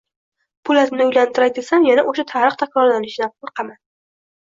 Po`latni 0.69 1.07
uylantiray 1.09 1.53
desam, 1.59 1.87
yana 1.91 2.07
o`sha 2.09 2.27
tarix 2.35 2.61
takrorlanishidan 2.65 3.37
qo`rqaman 3.37 3.83